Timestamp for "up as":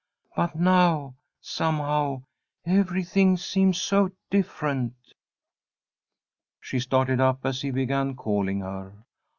7.21-7.61